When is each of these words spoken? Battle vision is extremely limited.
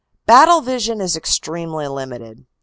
Battle 0.25 0.61
vision 0.61 0.99
is 0.99 1.15
extremely 1.15 1.87
limited. 1.87 2.47